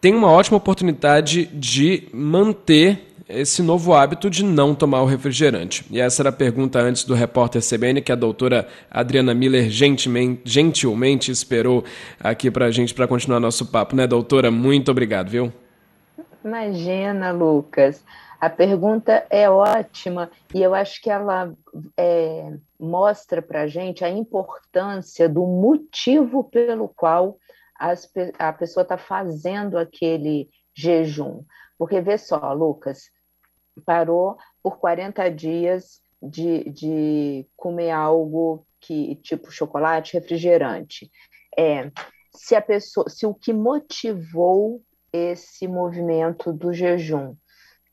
tem 0.00 0.14
uma 0.14 0.30
ótima 0.30 0.58
oportunidade 0.58 1.46
de 1.46 2.08
manter 2.12 3.14
esse 3.28 3.62
novo 3.62 3.94
hábito 3.94 4.28
de 4.28 4.44
não 4.44 4.74
tomar 4.74 5.02
o 5.02 5.06
refrigerante. 5.06 5.84
E 5.90 5.98
essa 5.98 6.20
era 6.20 6.28
a 6.28 6.32
pergunta 6.32 6.78
antes 6.78 7.04
do 7.04 7.14
repórter 7.14 7.62
CBN, 7.62 8.02
que 8.02 8.12
a 8.12 8.14
doutora 8.14 8.68
Adriana 8.90 9.32
Miller 9.32 9.70
gentilmente, 9.70 11.30
esperou 11.30 11.84
aqui 12.20 12.50
para 12.50 12.66
a 12.66 12.70
gente 12.70 12.92
para 12.92 13.08
continuar 13.08 13.40
nosso 13.40 13.66
papo, 13.66 13.96
né, 13.96 14.06
doutora? 14.06 14.50
Muito 14.50 14.90
obrigado, 14.90 15.30
viu? 15.30 15.50
Imagina, 16.44 17.32
Lucas. 17.32 18.04
A 18.44 18.50
pergunta 18.50 19.26
é 19.30 19.48
ótima 19.48 20.30
e 20.54 20.62
eu 20.62 20.74
acho 20.74 21.00
que 21.00 21.08
ela 21.08 21.56
é, 21.96 22.52
mostra 22.78 23.40
para 23.40 23.62
a 23.62 23.66
gente 23.66 24.04
a 24.04 24.10
importância 24.10 25.26
do 25.26 25.46
motivo 25.46 26.44
pelo 26.44 26.90
qual 26.90 27.38
as, 27.74 28.06
a 28.38 28.52
pessoa 28.52 28.82
está 28.82 28.98
fazendo 28.98 29.78
aquele 29.78 30.50
jejum. 30.76 31.42
Porque 31.78 32.02
vê 32.02 32.18
só, 32.18 32.52
Lucas, 32.52 33.10
parou 33.86 34.36
por 34.62 34.78
40 34.78 35.26
dias 35.30 36.02
de, 36.22 36.64
de 36.64 37.46
comer 37.56 37.92
algo 37.92 38.66
que 38.78 39.16
tipo 39.22 39.50
chocolate, 39.50 40.18
refrigerante. 40.18 41.10
É, 41.58 41.90
se 42.30 42.54
a 42.54 42.60
pessoa, 42.60 43.08
se 43.08 43.24
o 43.24 43.32
que 43.32 43.54
motivou 43.54 44.82
esse 45.10 45.66
movimento 45.66 46.52
do 46.52 46.74
jejum 46.74 47.34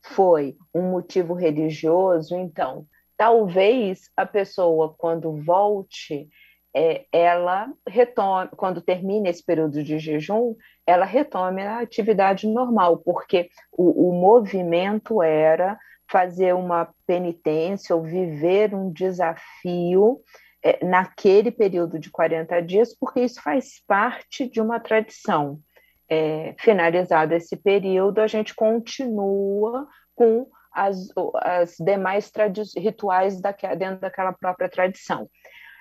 foi 0.04 0.58
um 0.74 0.90
motivo 0.92 1.34
religioso, 1.34 2.36
então 2.36 2.86
talvez 3.18 4.10
a 4.18 4.26
pessoa, 4.26 4.96
quando 4.98 5.44
volte, 5.44 6.28
é, 6.76 7.06
ela 7.12 7.72
retome, 7.88 8.50
quando 8.58 8.82
termine 8.82 9.30
esse 9.30 9.46
período 9.46 9.84
de 9.84 10.00
jejum, 10.00 10.56
ela 10.88 11.06
retome 11.06 11.62
a 11.62 11.82
atividade 11.82 12.48
normal, 12.48 12.98
porque 12.98 13.50
o, 13.72 14.10
o 14.10 14.14
movimento 14.14 15.22
era 15.22 15.78
fazer 16.10 16.56
uma 16.56 16.90
penitência 17.06 17.96
ou 17.96 18.02
viver 18.02 18.74
um 18.74 18.92
desafio 18.92 20.20
é, 20.64 20.84
naquele 20.84 21.52
período 21.52 22.00
de 22.00 22.10
40 22.10 22.60
dias, 22.62 22.96
porque 22.98 23.22
isso 23.22 23.42
faz 23.42 23.84
parte 23.88 24.50
de 24.50 24.60
uma 24.60 24.80
tradição. 24.80 25.60
É, 26.14 26.54
finalizado 26.60 27.34
esse 27.34 27.56
período, 27.56 28.20
a 28.20 28.28
gente 28.28 28.54
continua 28.54 29.88
com 30.14 30.46
as, 30.74 31.08
as 31.36 31.76
demais 31.80 32.30
rituais 32.76 33.40
daquela, 33.40 33.76
dentro 33.76 34.02
daquela 34.02 34.34
própria 34.34 34.68
tradição. 34.68 35.30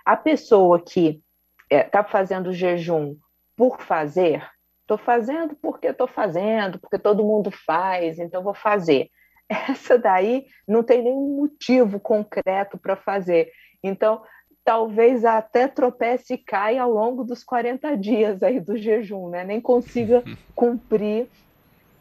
A 0.04 0.16
pessoa 0.16 0.80
que 0.80 1.20
está 1.68 2.00
é, 2.00 2.04
fazendo 2.04 2.52
jejum 2.52 3.16
por 3.56 3.80
fazer, 3.80 4.48
estou 4.82 4.98
fazendo 4.98 5.56
porque 5.56 5.88
estou 5.88 6.08
fazendo, 6.08 6.78
porque 6.78 6.98
todo 6.98 7.24
mundo 7.24 7.50
faz, 7.50 8.18
então 8.18 8.42
vou 8.42 8.54
fazer. 8.54 9.08
Essa 9.48 9.98
daí 9.98 10.46
não 10.66 10.82
tem 10.82 11.02
nenhum 11.02 11.36
motivo 11.36 11.98
concreto 12.00 12.78
para 12.78 12.96
fazer. 12.96 13.50
Então, 13.82 14.22
talvez 14.64 15.24
até 15.24 15.66
tropece 15.66 16.34
e 16.34 16.38
caia 16.38 16.82
ao 16.82 16.90
longo 16.90 17.24
dos 17.24 17.42
40 17.42 17.96
dias 17.96 18.42
aí 18.42 18.60
do 18.60 18.76
jejum, 18.76 19.28
né? 19.28 19.44
Nem 19.44 19.60
consiga 19.60 20.22
cumprir 20.54 21.28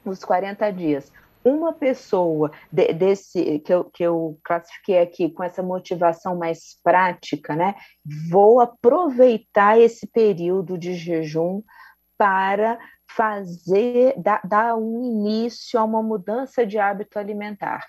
os 0.06 0.24
40 0.24 0.72
dias. 0.72 1.12
Uma 1.44 1.72
pessoa 1.72 2.52
de, 2.72 2.94
desse 2.94 3.60
que 3.60 3.74
eu, 3.74 3.86
que 3.86 4.04
eu 4.04 4.38
classifiquei 4.44 5.00
aqui 5.00 5.30
com 5.30 5.44
essa 5.44 5.64
motivação 5.64 6.38
mais 6.38 6.78
prática, 6.84 7.56
né? 7.56 7.76
Vou 8.30 8.60
aproveitar 8.60 9.80
esse 9.80 10.06
período 10.08 10.78
de 10.78 10.94
jejum 10.94 11.62
para 12.18 12.78
fazer, 13.10 14.14
dar, 14.18 14.42
dar 14.44 14.76
um 14.76 15.04
início 15.04 15.80
a 15.80 15.84
uma 15.84 16.04
mudança 16.04 16.66
de 16.66 16.78
hábito 16.78 17.18
alimentar 17.18 17.86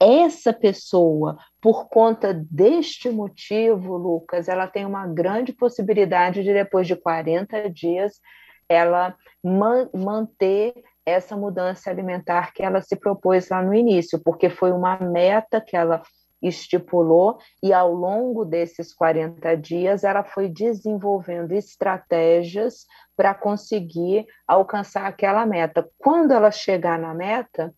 essa 0.00 0.50
pessoa, 0.52 1.36
por 1.60 1.88
conta 1.88 2.32
deste 2.32 3.10
motivo, 3.10 3.98
Lucas, 3.98 4.48
ela 4.48 4.66
tem 4.66 4.86
uma 4.86 5.06
grande 5.06 5.52
possibilidade 5.52 6.42
de, 6.42 6.54
depois 6.54 6.86
de 6.86 6.96
40 6.96 7.68
dias, 7.68 8.18
ela 8.66 9.14
man 9.44 9.90
manter 9.92 10.74
essa 11.04 11.36
mudança 11.36 11.90
alimentar 11.90 12.52
que 12.54 12.62
ela 12.62 12.80
se 12.80 12.96
propôs 12.96 13.48
lá 13.50 13.62
no 13.62 13.74
início, 13.74 14.18
porque 14.22 14.48
foi 14.48 14.72
uma 14.72 14.96
meta 14.98 15.60
que 15.60 15.76
ela 15.76 16.02
estipulou 16.42 17.38
e 17.62 17.72
ao 17.72 17.92
longo 17.92 18.44
desses 18.44 18.94
40 18.94 19.54
dias 19.56 20.04
ela 20.04 20.24
foi 20.24 20.48
desenvolvendo 20.48 21.52
estratégias 21.52 22.86
para 23.14 23.34
conseguir 23.34 24.26
alcançar 24.48 25.06
aquela 25.06 25.44
meta. 25.44 25.86
Quando 25.98 26.32
ela 26.32 26.50
chegar 26.50 26.98
na 26.98 27.12
meta, 27.12 27.74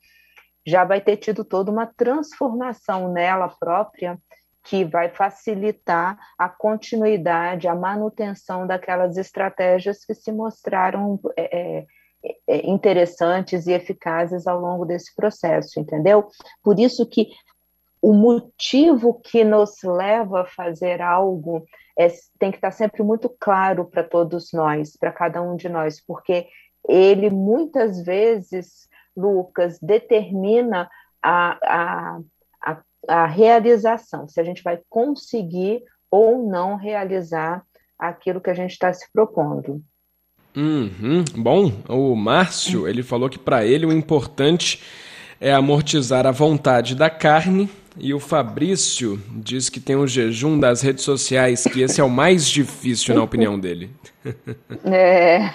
já 0.66 0.85
vai 0.85 1.00
ter 1.00 1.16
tido 1.16 1.45
toda 1.45 1.71
uma 1.71 1.87
transformação 1.87 3.12
nela 3.12 3.49
própria 3.49 4.19
que 4.64 4.85
vai 4.85 5.09
facilitar 5.09 6.16
a 6.38 6.49
continuidade, 6.49 7.66
a 7.66 7.75
manutenção 7.75 8.66
daquelas 8.66 9.16
estratégias 9.16 10.04
que 10.04 10.14
se 10.14 10.31
mostraram 10.31 11.19
é, 11.37 11.81
é, 11.81 11.87
é, 12.47 12.71
interessantes 12.71 13.66
e 13.66 13.73
eficazes 13.73 14.47
ao 14.47 14.61
longo 14.61 14.85
desse 14.85 15.14
processo, 15.16 15.81
entendeu? 15.81 16.28
Por 16.62 16.78
isso 16.78 17.04
que 17.09 17.28
o 18.00 18.12
motivo 18.12 19.21
que 19.21 19.45
nos 19.45 19.83
leva 19.83 20.42
a 20.42 20.47
fazer 20.47 21.00
algo 21.02 21.64
é, 21.99 22.09
tem 22.38 22.50
que 22.50 22.59
estar 22.59 22.71
sempre 22.71 23.02
muito 23.02 23.28
claro 23.28 23.85
para 23.85 24.04
todos 24.04 24.52
nós, 24.52 24.97
para 24.97 25.12
cada 25.12 25.42
um 25.42 25.57
de 25.57 25.69
nós, 25.69 26.00
porque 26.04 26.47
ele 26.88 27.31
muitas 27.31 28.02
vezes 28.02 28.88
Lucas, 29.16 29.78
determina 29.81 30.88
a, 31.23 31.59
a, 31.62 32.21
a, 32.62 32.83
a 33.09 33.26
realização, 33.26 34.28
se 34.28 34.40
a 34.40 34.45
gente 34.45 34.62
vai 34.62 34.81
conseguir 34.88 35.83
ou 36.11 36.47
não 36.47 36.76
realizar 36.76 37.62
aquilo 37.99 38.40
que 38.40 38.50
a 38.50 38.54
gente 38.54 38.73
está 38.73 38.92
se 38.92 39.11
propondo. 39.12 39.82
Uhum. 40.54 41.25
Bom, 41.37 41.73
o 41.89 42.15
Márcio 42.15 42.87
ele 42.87 43.02
falou 43.02 43.30
que 43.30 43.39
para 43.39 43.65
ele 43.65 43.87
o 43.87 43.93
importante 43.93 44.82
é 45.41 45.52
amortizar 45.52 46.26
a 46.26 46.30
vontade 46.30 46.95
da 46.95 47.08
carne 47.08 47.71
e 47.97 48.13
o 48.13 48.21
Fabrício 48.21 49.21
diz 49.30 49.69
que 49.69 49.80
tem 49.80 49.97
um 49.97 50.06
jejum 50.06 50.58
das 50.58 50.80
redes 50.82 51.04
sociais, 51.04 51.65
que 51.65 51.82
esse 51.82 52.00
é 52.00 52.04
o 52.04 52.10
mais 52.10 52.47
difícil 52.47 53.15
na 53.15 53.23
opinião 53.23 53.58
dele. 53.58 53.91
É, 54.84 55.50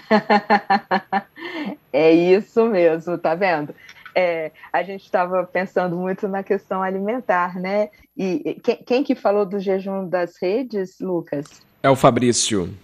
é 1.92 2.12
isso 2.12 2.66
mesmo, 2.66 3.18
tá 3.18 3.36
vendo? 3.36 3.74
É, 4.16 4.52
a 4.74 4.82
gente 4.82 5.04
estava 5.04 5.44
pensando 5.44 5.96
muito 5.96 6.28
na 6.28 6.42
questão 6.42 6.82
alimentar, 6.82 7.60
né? 7.60 7.90
E 8.16 8.60
quem, 8.64 8.76
quem, 8.78 9.04
que 9.04 9.14
falou 9.14 9.46
do 9.46 9.60
jejum 9.60 10.10
das 10.10 10.34
redes, 10.42 11.00
Lucas? 11.00 11.46
É 11.84 11.90
o 11.90 11.96
Fabrício. 11.96 12.76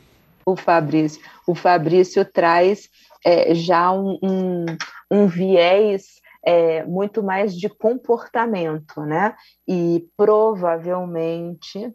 O 0.45 0.55
Fabrício. 0.55 1.21
O 1.47 1.55
Fabrício 1.55 2.23
traz 2.23 2.87
é, 3.25 3.55
já 3.55 3.91
um, 3.91 4.19
um, 4.21 4.65
um 5.09 5.27
viés 5.27 6.21
é, 6.45 6.83
muito 6.83 7.23
mais 7.23 7.55
de 7.55 7.67
comportamento, 7.69 9.01
né? 9.01 9.33
E 9.67 10.05
provavelmente 10.15 11.91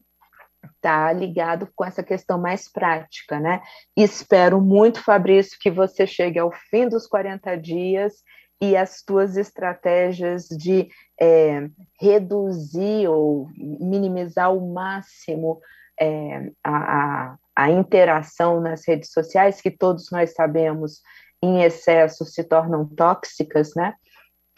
está 0.74 1.12
ligado 1.12 1.68
com 1.74 1.85
essa 1.85 2.02
questão 2.02 2.38
mais 2.38 2.70
prática, 2.70 3.38
né? 3.38 3.61
Espero 3.96 4.61
muito, 4.61 5.02
Fabrício, 5.02 5.59
que 5.61 5.70
você 5.70 6.07
chegue 6.07 6.38
ao 6.38 6.52
fim 6.70 6.88
dos 6.88 7.07
40 7.07 7.57
dias 7.57 8.14
e 8.61 8.76
as 8.76 9.02
tuas 9.02 9.37
estratégias 9.37 10.46
de 10.48 10.88
é, 11.20 11.68
reduzir 12.00 13.09
ou 13.09 13.48
minimizar 13.57 14.46
ao 14.46 14.61
máximo 14.61 15.61
é, 16.00 16.50
a, 16.62 16.76
a, 16.76 17.37
a 17.54 17.70
interação 17.70 18.61
nas 18.61 18.87
redes 18.87 19.11
sociais, 19.12 19.61
que 19.61 19.70
todos 19.70 20.11
nós 20.11 20.33
sabemos 20.33 21.00
em 21.42 21.62
excesso 21.62 22.24
se 22.24 22.42
tornam 22.42 22.85
tóxicas, 22.85 23.74
né? 23.76 23.94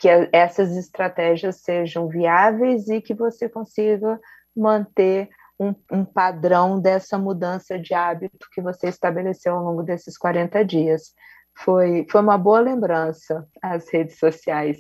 que 0.01 0.09
essas 0.33 0.75
estratégias 0.77 1.57
sejam 1.57 2.09
viáveis 2.09 2.89
e 2.89 3.03
que 3.03 3.13
você 3.13 3.51
consiga 3.51 4.19
manter 4.57 5.29
um, 5.61 5.75
um, 5.93 6.05
padrão 6.05 6.81
dessa 6.81 7.19
mudança 7.19 7.79
de 7.79 7.93
hábito 7.93 8.49
que 8.51 8.63
você 8.63 8.89
estabeleceu 8.89 9.55
ao 9.55 9.63
longo 9.63 9.83
desses 9.83 10.17
40 10.17 10.65
dias 10.65 11.13
foi, 11.55 12.07
foi 12.11 12.21
uma 12.21 12.39
boa 12.39 12.61
lembrança 12.61 13.47
as 13.63 13.89
redes 13.93 14.19
sociais. 14.19 14.79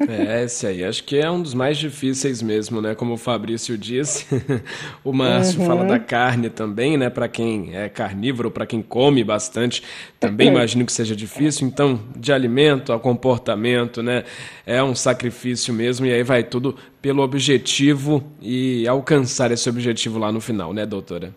É, 0.00 0.44
esse 0.44 0.66
aí 0.66 0.84
acho 0.84 1.04
que 1.04 1.18
é 1.18 1.30
um 1.30 1.40
dos 1.40 1.54
mais 1.54 1.78
difíceis 1.78 2.42
mesmo, 2.42 2.82
né? 2.82 2.94
Como 2.94 3.14
o 3.14 3.16
Fabrício 3.16 3.78
disse, 3.78 4.26
o 5.04 5.12
Márcio 5.12 5.60
uhum. 5.60 5.66
fala 5.66 5.84
da 5.84 5.98
carne 5.98 6.50
também, 6.50 6.96
né? 6.96 7.08
Para 7.08 7.28
quem 7.28 7.76
é 7.76 7.88
carnívoro, 7.88 8.50
para 8.50 8.66
quem 8.66 8.82
come 8.82 9.22
bastante, 9.22 9.82
também 10.18 10.48
imagino 10.48 10.84
que 10.84 10.92
seja 10.92 11.14
difícil. 11.14 11.66
Então, 11.66 12.00
de 12.16 12.32
alimento 12.32 12.92
a 12.92 12.98
comportamento, 12.98 14.02
né? 14.02 14.24
É 14.66 14.82
um 14.82 14.94
sacrifício 14.94 15.72
mesmo 15.72 16.06
e 16.06 16.12
aí 16.12 16.22
vai 16.22 16.42
tudo 16.42 16.76
pelo 17.00 17.22
objetivo 17.22 18.24
e 18.42 18.86
alcançar 18.88 19.52
esse 19.52 19.68
objetivo 19.68 20.18
lá 20.18 20.32
no 20.32 20.40
final, 20.40 20.74
né, 20.74 20.84
doutora? 20.84 21.32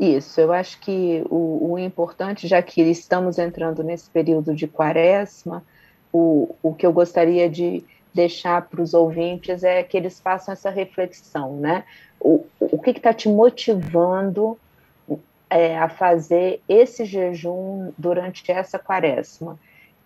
Isso, 0.00 0.40
eu 0.40 0.50
acho 0.50 0.80
que 0.80 1.22
o, 1.28 1.72
o, 1.72 1.78
importante, 1.78 2.48
já 2.48 2.62
que 2.62 2.80
estamos 2.80 3.38
entrando 3.38 3.82
nesse 3.82 4.08
período 4.08 4.54
de 4.54 4.66
quaresma, 4.66 5.62
o, 6.10 6.54
o 6.62 6.74
que 6.74 6.86
eu 6.86 6.92
gostaria 6.92 7.50
de 7.50 7.84
deixar 8.14 8.66
para 8.66 8.80
os 8.80 8.94
ouvintes 8.94 9.62
é 9.62 9.82
que 9.82 9.98
eles 9.98 10.18
façam 10.18 10.54
essa 10.54 10.70
reflexão, 10.70 11.56
né? 11.56 11.84
O, 12.18 12.46
o 12.58 12.78
que 12.78 12.92
está 12.92 13.12
te 13.12 13.28
motivando 13.28 14.58
é, 15.50 15.76
a 15.76 15.90
fazer 15.90 16.62
esse 16.66 17.04
jejum 17.04 17.92
durante 17.98 18.50
essa 18.50 18.78
quaresma? 18.78 19.58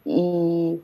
E 0.05 0.81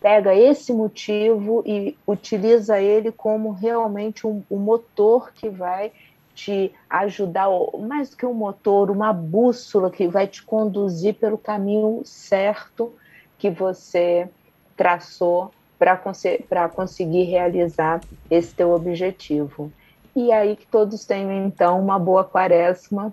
pega 0.00 0.36
esse 0.36 0.72
motivo 0.72 1.64
e 1.66 1.96
utiliza 2.06 2.80
ele 2.80 3.10
como 3.10 3.50
realmente 3.50 4.24
um, 4.24 4.40
um 4.48 4.58
motor 4.58 5.32
que 5.32 5.48
vai 5.48 5.90
te 6.34 6.72
ajudar, 6.88 7.48
mais 7.78 8.10
do 8.10 8.16
que 8.16 8.26
um 8.26 8.34
motor, 8.34 8.90
uma 8.90 9.12
bússola 9.12 9.90
que 9.90 10.08
vai 10.08 10.26
te 10.26 10.42
conduzir 10.42 11.14
pelo 11.14 11.36
caminho 11.38 12.02
certo 12.04 12.92
que 13.38 13.50
você 13.50 14.28
traçou 14.76 15.50
para 15.78 16.68
conseguir 16.68 17.24
realizar 17.24 18.00
esse 18.30 18.54
teu 18.54 18.70
objetivo. 18.70 19.72
E 20.14 20.30
aí 20.30 20.56
que 20.56 20.66
todos 20.66 21.04
tenham, 21.04 21.46
então, 21.46 21.80
uma 21.80 21.98
boa 21.98 22.22
quaresma, 22.22 23.12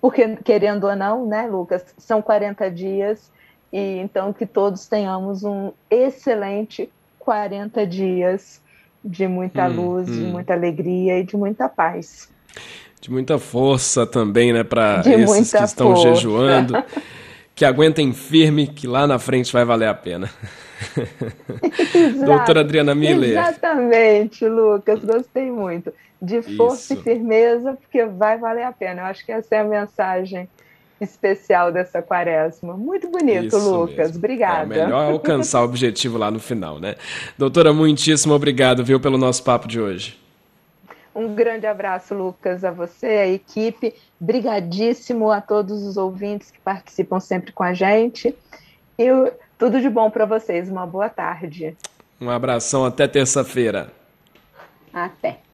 porque, 0.00 0.36
querendo 0.36 0.84
ou 0.84 0.94
não, 0.94 1.26
né, 1.26 1.46
Lucas, 1.46 1.94
são 1.98 2.22
40 2.22 2.70
dias, 2.70 3.32
e 3.72 3.98
então 3.98 4.32
que 4.32 4.46
todos 4.46 4.86
tenhamos 4.86 5.42
um 5.42 5.72
excelente 5.90 6.90
40 7.18 7.84
dias 7.86 8.62
de 9.04 9.26
muita 9.26 9.66
hum, 9.68 9.74
luz, 9.74 10.08
hum. 10.08 10.12
de 10.12 10.20
muita 10.20 10.52
alegria 10.52 11.18
e 11.18 11.24
de 11.24 11.36
muita 11.36 11.68
paz. 11.68 12.32
De 13.00 13.10
muita 13.10 13.38
força 13.38 14.06
também, 14.06 14.52
né, 14.52 14.64
para 14.64 15.02
esses 15.06 15.52
que 15.52 15.62
estão 15.62 15.94
força. 15.94 16.14
jejuando. 16.14 16.74
que 17.54 17.64
aguentem 17.64 18.12
firme, 18.12 18.66
que 18.66 18.86
lá 18.86 19.06
na 19.06 19.18
frente 19.18 19.52
vai 19.52 19.64
valer 19.64 19.88
a 19.88 19.94
pena. 19.94 20.30
Doutora 22.24 22.60
Adriana 22.60 22.94
Miller. 22.94 23.30
Exatamente, 23.30 24.46
Lucas, 24.46 25.02
gostei 25.02 25.50
muito. 25.50 25.92
De 26.20 26.42
força 26.56 26.92
Isso. 26.92 27.00
e 27.00 27.02
firmeza, 27.02 27.74
porque 27.80 28.04
vai 28.04 28.38
valer 28.38 28.64
a 28.64 28.72
pena. 28.72 29.02
Eu 29.02 29.06
acho 29.06 29.24
que 29.24 29.32
essa 29.32 29.54
é 29.54 29.60
a 29.60 29.64
mensagem 29.64 30.48
especial 31.00 31.70
dessa 31.70 32.02
quaresma. 32.02 32.74
Muito 32.74 33.08
bonito, 33.08 33.56
Isso 33.56 33.70
Lucas. 33.70 33.96
Mesmo. 33.96 34.18
Obrigada. 34.18 34.74
É 34.74 34.84
melhor 34.84 35.12
alcançar 35.12 35.60
o 35.60 35.64
objetivo 35.64 36.18
lá 36.18 36.30
no 36.30 36.40
final, 36.40 36.78
né? 36.78 36.94
Doutora, 37.36 37.72
muitíssimo 37.72 38.34
obrigado, 38.34 38.84
viu, 38.84 38.98
pelo 38.98 39.18
nosso 39.18 39.42
papo 39.42 39.68
de 39.68 39.80
hoje. 39.80 40.18
Um 41.16 41.34
grande 41.34 41.66
abraço, 41.66 42.14
Lucas, 42.14 42.62
a 42.62 42.70
você, 42.70 43.06
a 43.06 43.26
equipe. 43.26 43.94
Brigadíssimo 44.20 45.30
a 45.30 45.40
todos 45.40 45.82
os 45.82 45.96
ouvintes 45.96 46.50
que 46.50 46.60
participam 46.60 47.18
sempre 47.20 47.52
com 47.52 47.62
a 47.62 47.72
gente. 47.72 48.36
E 48.98 49.08
tudo 49.56 49.80
de 49.80 49.88
bom 49.88 50.10
para 50.10 50.26
vocês. 50.26 50.68
Uma 50.68 50.86
boa 50.86 51.08
tarde. 51.08 51.74
Um 52.20 52.28
abração 52.28 52.84
até 52.84 53.08
terça-feira. 53.08 53.90
Até. 54.92 55.38